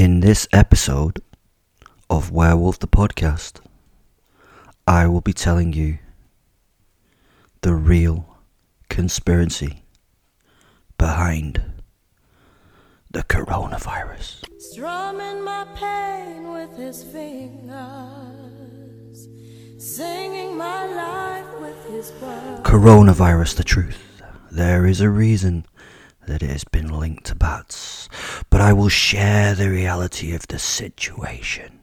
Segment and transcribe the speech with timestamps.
[0.00, 1.20] In this episode
[2.08, 3.60] of Werewolf the Podcast,
[4.86, 5.98] I will be telling you
[7.60, 8.38] the real
[8.88, 9.84] conspiracy
[10.96, 11.62] behind
[13.10, 14.42] the coronavirus.
[14.58, 17.68] Strumming my pain with his fingers,
[19.76, 22.62] singing my life with his words.
[22.62, 24.22] Coronavirus, the truth.
[24.50, 25.66] There is a reason
[26.26, 28.08] that it has been linked to bats,
[28.50, 31.80] but I will share the reality of the situation.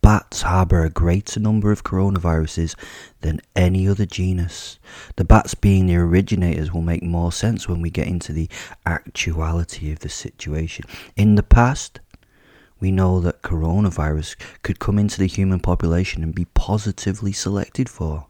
[0.00, 2.76] Bats harbour a greater number of coronaviruses
[3.22, 4.78] than any other genus.
[5.16, 8.48] The bats being the originators will make more sense when we get into the
[8.86, 10.84] actuality of the situation.
[11.16, 11.98] In the past,
[12.78, 18.26] we know that coronavirus could come into the human population and be positively selected for.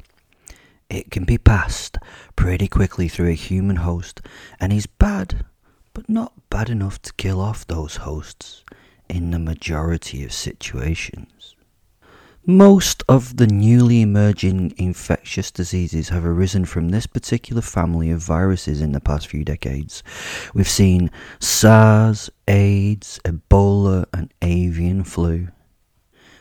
[0.88, 1.98] It can be passed
[2.36, 4.22] pretty quickly through a human host
[4.58, 5.44] and is bad,
[5.96, 8.62] but not bad enough to kill off those hosts
[9.08, 11.56] in the majority of situations.
[12.44, 18.82] Most of the newly emerging infectious diseases have arisen from this particular family of viruses
[18.82, 20.02] in the past few decades.
[20.52, 25.48] We've seen SARS, AIDS, Ebola, and avian flu.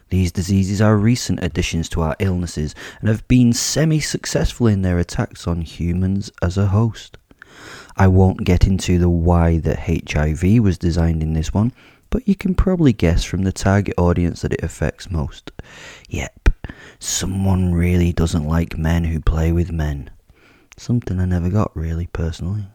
[0.09, 4.99] These diseases are recent additions to our illnesses and have been semi successful in their
[4.99, 7.17] attacks on humans as a host.
[7.97, 11.71] I won't get into the why that HIV was designed in this one,
[12.09, 15.51] but you can probably guess from the target audience that it affects most.
[16.09, 16.49] Yep,
[16.99, 20.09] someone really doesn't like men who play with men.
[20.77, 22.67] Something I never got really personally.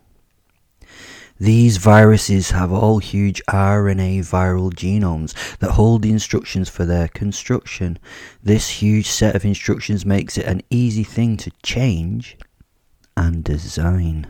[1.38, 7.98] These viruses have all huge RNA viral genomes that hold the instructions for their construction.
[8.42, 12.36] This huge set of instructions makes it an easy thing to change
[13.16, 14.26] and design.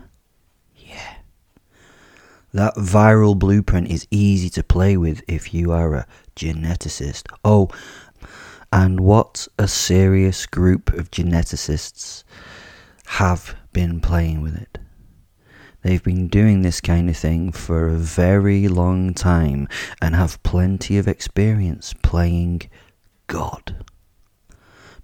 [2.53, 7.27] That viral blueprint is easy to play with if you are a geneticist.
[7.45, 7.69] Oh,
[8.73, 12.25] and what a serious group of geneticists
[13.07, 14.79] have been playing with it.
[15.83, 19.67] They've been doing this kind of thing for a very long time
[20.03, 22.63] and have plenty of experience playing
[23.27, 23.85] God.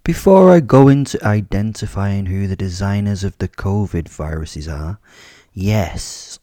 [0.05, 5.01] Before I go into identifying who the designers of the COVID viruses are,
[5.53, 6.39] yes,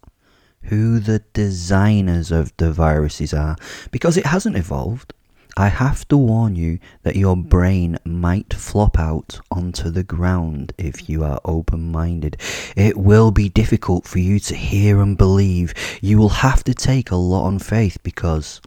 [0.63, 3.55] who the designers of the viruses are,
[3.91, 5.13] because it hasn't evolved.
[5.55, 11.07] I have to warn you that your brain might flop out onto the ground if
[11.07, 12.37] you are open minded.
[12.75, 15.75] It will be difficult for you to hear and believe.
[16.01, 18.61] You will have to take a lot on faith because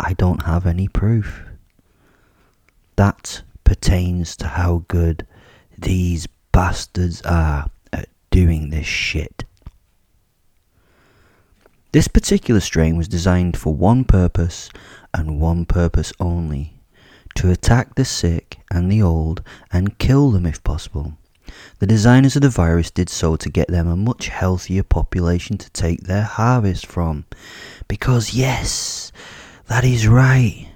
[0.00, 1.44] I don't have any proof.
[2.96, 5.26] That pertains to how good
[5.76, 9.44] these bastards are at doing this shit.
[11.92, 14.70] This particular strain was designed for one purpose
[15.12, 16.80] and one purpose only
[17.34, 21.18] to attack the sick and the old and kill them if possible.
[21.80, 25.70] The designers of the virus did so to get them a much healthier population to
[25.70, 27.26] take their harvest from.
[27.88, 29.12] Because, yes,
[29.66, 30.68] that is right.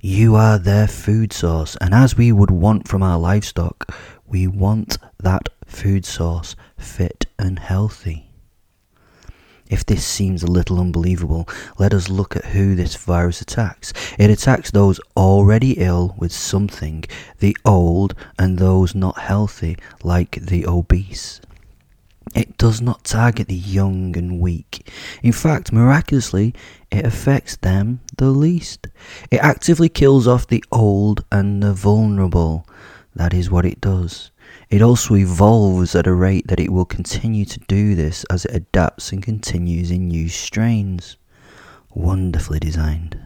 [0.00, 3.94] You are their food source, and as we would want from our livestock,
[4.26, 8.31] we want that food source fit and healthy.
[9.72, 13.94] If this seems a little unbelievable, let us look at who this virus attacks.
[14.18, 17.04] It attacks those already ill with something,
[17.38, 21.40] the old, and those not healthy, like the obese.
[22.34, 24.90] It does not target the young and weak.
[25.22, 26.54] In fact, miraculously,
[26.90, 28.88] it affects them the least.
[29.30, 32.68] It actively kills off the old and the vulnerable.
[33.14, 34.31] That is what it does.
[34.72, 38.54] It also evolves at a rate that it will continue to do this as it
[38.54, 41.18] adapts and continues in new strains.
[41.94, 43.20] Wonderfully designed.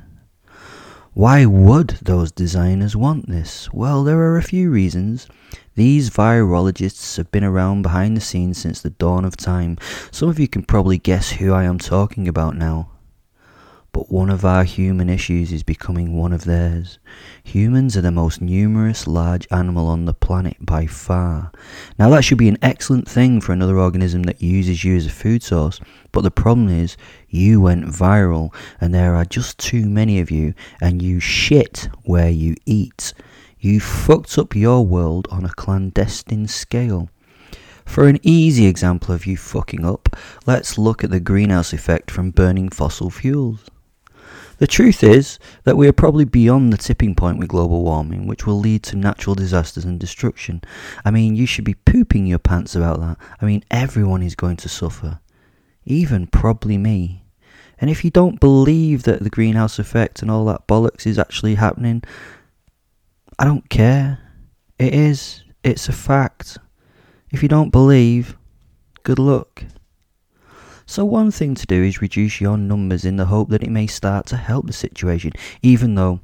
[1.14, 3.72] Why would those designers want this?
[3.72, 5.28] Well, there are a few reasons.
[5.76, 9.78] These virologists have been around behind the scenes since the dawn of time.
[10.10, 12.88] Some of you can probably guess who I am talking about now.
[13.96, 16.98] But one of our human issues is becoming one of theirs.
[17.44, 21.50] Humans are the most numerous large animal on the planet by far.
[21.98, 25.10] Now, that should be an excellent thing for another organism that uses you as a
[25.10, 25.80] food source,
[26.12, 26.98] but the problem is
[27.30, 32.28] you went viral and there are just too many of you, and you shit where
[32.28, 33.14] you eat.
[33.60, 37.08] You fucked up your world on a clandestine scale.
[37.86, 40.14] For an easy example of you fucking up,
[40.44, 43.70] let's look at the greenhouse effect from burning fossil fuels.
[44.58, 48.46] The truth is that we are probably beyond the tipping point with global warming, which
[48.46, 50.62] will lead to natural disasters and destruction.
[51.04, 53.18] I mean, you should be pooping your pants about that.
[53.40, 55.20] I mean, everyone is going to suffer,
[55.84, 57.24] even probably me.
[57.78, 61.56] And if you don't believe that the greenhouse effect and all that bollocks is actually
[61.56, 62.02] happening,
[63.38, 64.18] I don't care.
[64.78, 65.44] It is.
[65.62, 66.56] It's a fact.
[67.30, 68.38] If you don't believe,
[69.02, 69.64] good luck.
[70.88, 73.88] So, one thing to do is reduce your numbers in the hope that it may
[73.88, 76.20] start to help the situation, even though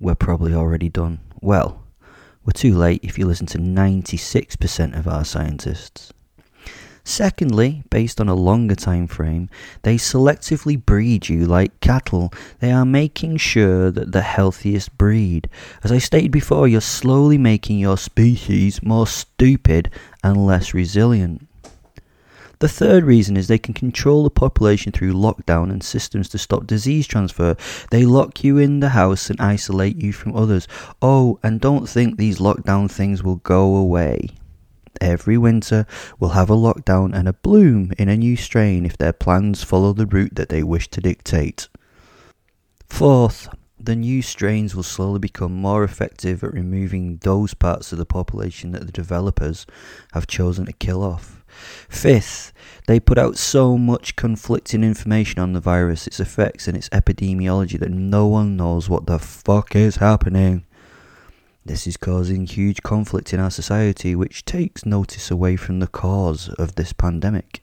[0.00, 1.20] we're probably already done.
[1.42, 1.82] Well,
[2.44, 6.10] we're too late if you listen to 96% of our scientists.
[7.04, 9.50] Secondly, based on a longer time frame,
[9.82, 12.32] they selectively breed you like cattle.
[12.60, 15.50] They are making sure that the healthiest breed.
[15.84, 19.90] As I stated before, you're slowly making your species more stupid
[20.24, 21.46] and less resilient.
[22.62, 26.64] The third reason is they can control the population through lockdown and systems to stop
[26.64, 27.56] disease transfer.
[27.90, 30.68] They lock you in the house and isolate you from others.
[31.02, 34.28] Oh, and don't think these lockdown things will go away.
[35.00, 35.88] Every winter
[36.20, 39.92] we'll have a lockdown and a bloom in a new strain if their plans follow
[39.92, 41.66] the route that they wish to dictate.
[42.88, 43.48] Fourth,
[43.84, 48.72] the new strains will slowly become more effective at removing those parts of the population
[48.72, 49.66] that the developers
[50.12, 51.44] have chosen to kill off.
[51.88, 52.52] Fifth,
[52.86, 57.78] they put out so much conflicting information on the virus, its effects, and its epidemiology
[57.78, 60.64] that no one knows what the fuck is happening.
[61.64, 66.48] This is causing huge conflict in our society, which takes notice away from the cause
[66.50, 67.62] of this pandemic.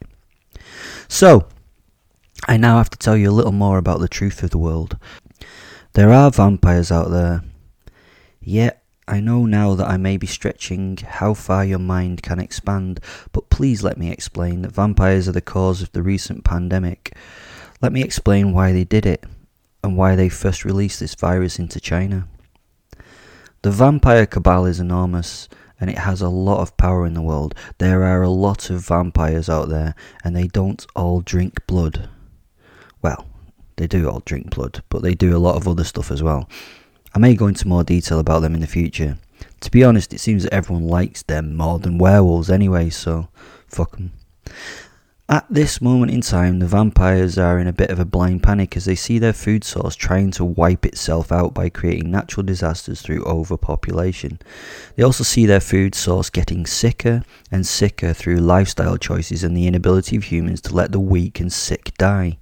[1.07, 1.48] So,
[2.48, 4.98] I now have to tell you a little more about the truth of the world.
[5.94, 7.44] There are vampires out there.
[8.41, 13.00] Yet, I know now that I may be stretching how far your mind can expand,
[13.31, 17.15] but please let me explain that vampires are the cause of the recent pandemic.
[17.81, 19.25] Let me explain why they did it,
[19.83, 22.27] and why they first released this virus into China.
[23.63, 25.50] The vampire cabal is enormous
[25.80, 27.56] and it has a lot of power in the world.
[27.77, 32.09] There are a lot of vampires out there and they don't all drink blood.
[33.79, 36.49] They do all drink blood, but they do a lot of other stuff as well.
[37.15, 39.17] I may go into more detail about them in the future.
[39.61, 43.29] To be honest, it seems that everyone likes them more than werewolves anyway, so
[43.69, 44.11] fuck them.
[45.29, 48.75] At this moment in time, the vampires are in a bit of a blind panic
[48.75, 53.01] as they see their food source trying to wipe itself out by creating natural disasters
[53.01, 54.39] through overpopulation.
[54.97, 59.67] They also see their food source getting sicker and sicker through lifestyle choices and the
[59.67, 62.39] inability of humans to let the weak and sick die.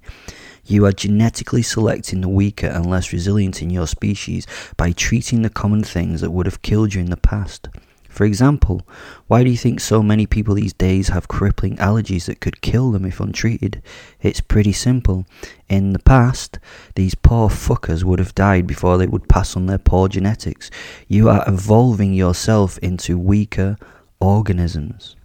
[0.70, 5.48] You are genetically selecting the weaker and less resilient in your species by treating the
[5.48, 7.70] common things that would have killed you in the past.
[8.10, 8.86] For example,
[9.28, 12.90] why do you think so many people these days have crippling allergies that could kill
[12.90, 13.80] them if untreated?
[14.20, 15.24] It's pretty simple.
[15.70, 16.58] In the past,
[16.96, 20.70] these poor fuckers would have died before they would pass on their poor genetics.
[21.06, 23.78] You are evolving yourself into weaker
[24.20, 25.16] organisms.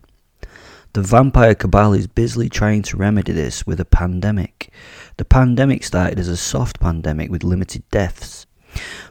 [0.94, 4.72] The vampire cabal is busily trying to remedy this with a pandemic.
[5.18, 8.46] The pandemic started as a soft pandemic with limited deaths,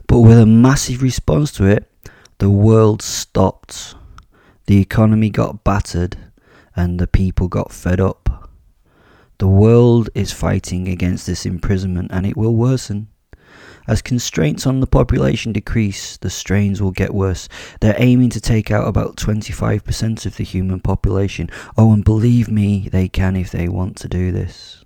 [0.07, 1.91] but with a massive response to it,
[2.37, 3.95] the world stopped,
[4.65, 6.15] the economy got battered,
[6.73, 8.49] and the people got fed up.
[9.39, 13.09] The world is fighting against this imprisonment and it will worsen.
[13.87, 17.49] As constraints on the population decrease, the strains will get worse.
[17.81, 21.49] They're aiming to take out about 25% of the human population.
[21.77, 24.83] Oh, and believe me, they can if they want to do this.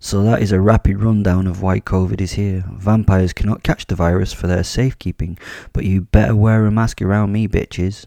[0.00, 2.64] So that is a rapid rundown of why COVID is here.
[2.72, 5.36] Vampires cannot catch the virus for their safekeeping,
[5.72, 8.06] but you better wear a mask around me, bitches.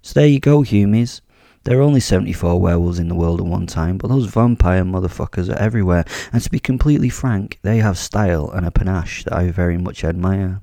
[0.00, 1.22] So there you go, humies.
[1.64, 5.48] There are only 74 werewolves in the world at one time, but those vampire motherfuckers
[5.48, 9.50] are everywhere, and to be completely frank, they have style and a panache that I
[9.50, 10.60] very much admire.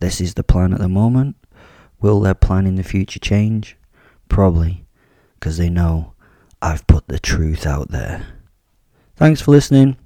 [0.00, 1.36] This is the plan at the moment.
[2.02, 3.78] Will their plan in the future change?
[4.28, 4.84] Probably,
[5.40, 6.12] because they know
[6.60, 8.26] I've put the truth out there.
[9.16, 9.96] Thanks for listening.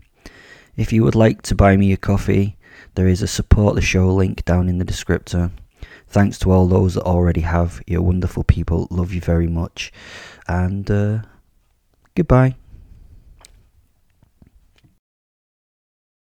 [0.76, 2.57] If you would like to buy me a coffee,
[2.95, 5.50] there is a support the show link down in the descriptor.
[6.09, 7.83] Thanks to all those that already have.
[7.87, 8.88] You're wonderful people.
[8.91, 9.93] Love you very much.
[10.49, 11.19] And uh,
[12.15, 12.57] goodbye.